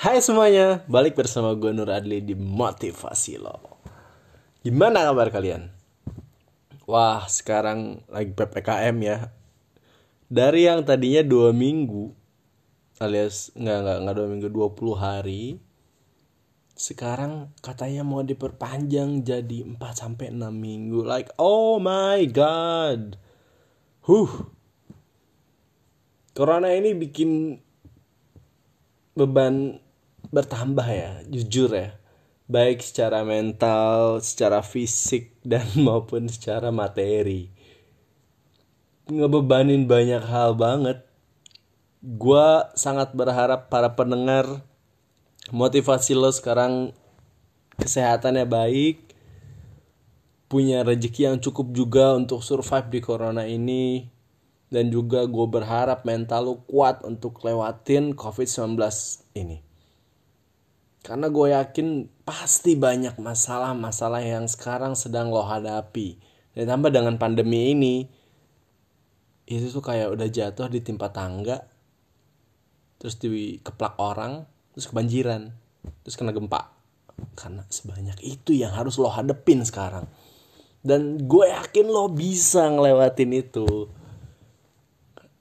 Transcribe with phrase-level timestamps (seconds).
[0.00, 3.84] Hai semuanya, balik bersama gue Nur Adli di Motivasi Lo.
[4.64, 5.68] Gimana kabar kalian?
[6.88, 9.28] Wah, sekarang lagi PPKM ya.
[10.24, 12.16] Dari yang tadinya dua minggu
[12.96, 15.44] Alias, nggak, nggak, nggak dua minggu, 20 hari
[16.72, 21.04] Sekarang katanya mau diperpanjang jadi 4 sampai 6 minggu.
[21.04, 23.20] Like, oh my god.
[24.08, 24.48] Huh.
[26.32, 27.60] Corona ini bikin
[29.12, 29.76] beban
[30.30, 31.98] bertambah ya jujur ya.
[32.50, 37.50] Baik secara mental secara fisik dan maupun secara materi.
[39.10, 41.02] Ngebebanin banyak hal banget.
[42.00, 44.64] Gue sangat berharap para pendengar
[45.52, 46.94] motivasi lo sekarang
[47.76, 48.96] kesehatannya baik
[50.50, 54.08] punya rezeki yang cukup juga untuk survive di corona ini
[54.70, 58.78] dan juga gue berharap mental lo kuat untuk lewatin covid-19
[59.38, 59.69] ini
[61.00, 61.88] karena gue yakin
[62.28, 66.20] pasti banyak masalah-masalah yang sekarang sedang lo hadapi.
[66.52, 68.04] Dan tambah dengan pandemi ini,
[69.48, 71.64] itu tuh kayak udah jatuh di timpa tangga,
[73.00, 74.44] terus dikeplak orang,
[74.76, 75.48] terus kebanjiran,
[76.04, 76.68] terus kena gempa.
[77.32, 80.04] Karena sebanyak itu yang harus lo hadepin sekarang.
[80.80, 83.88] Dan gue yakin lo bisa ngelewatin itu.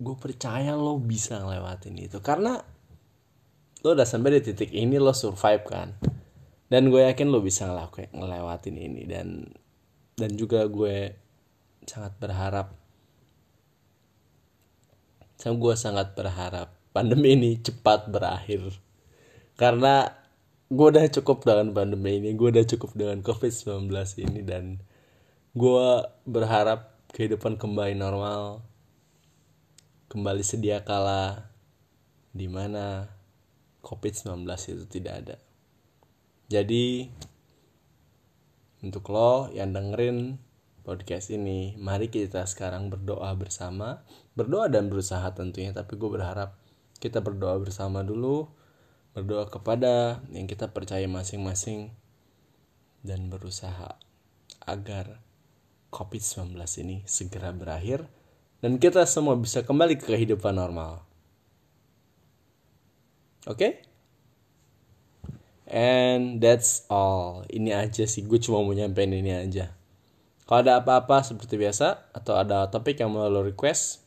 [0.00, 2.20] Gue percaya lo bisa ngelewatin itu.
[2.24, 2.71] Karena
[3.82, 5.98] lo udah sampai di titik ini lo survive kan?
[6.70, 9.02] Dan gue yakin lo bisa ngelakuin ngelewatin ini.
[9.04, 9.44] Dan
[10.16, 11.18] dan juga gue
[11.84, 12.74] sangat berharap
[15.36, 18.70] sama gue sangat berharap pandemi ini cepat berakhir.
[19.58, 20.22] Karena
[20.72, 23.92] gue udah cukup dengan pandemi ini gue udah cukup dengan covid 19
[24.24, 24.80] ini dan
[25.52, 25.88] gue
[26.24, 28.64] berharap kehidupan kembali normal
[30.08, 31.52] kembali sedia kala
[32.32, 33.04] di mana
[33.82, 35.36] COVID-19 itu tidak ada.
[36.46, 37.10] Jadi
[38.82, 40.38] untuk lo yang dengerin
[40.82, 44.02] podcast ini, mari kita sekarang berdoa bersama.
[44.34, 46.58] Berdoa dan berusaha tentunya, tapi gue berharap
[46.98, 48.50] kita berdoa bersama dulu.
[49.14, 51.94] Berdoa kepada yang kita percaya masing-masing
[53.06, 53.98] dan berusaha
[54.64, 55.20] agar
[55.92, 58.08] COVID-19 ini segera berakhir
[58.64, 61.11] dan kita semua bisa kembali ke kehidupan normal.
[63.46, 63.58] Oke?
[63.58, 63.72] Okay?
[65.72, 67.48] And that's all.
[67.48, 69.72] Ini aja sih, gue cuma mau nyampein ini aja.
[70.44, 74.04] Kalau ada apa-apa seperti biasa atau ada topik yang mau lo request,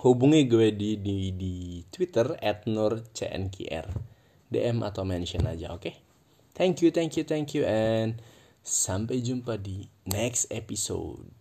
[0.00, 3.86] hubungi gue di di di Twitter @nurcnkr.
[4.48, 5.84] DM atau mention aja, oke?
[5.84, 5.94] Okay?
[6.56, 8.18] Thank you, thank you, thank you and
[8.64, 11.36] sampai jumpa di next episode.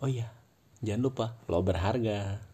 [0.00, 0.32] Oh iya,
[0.80, 2.49] jangan lupa lo berharga.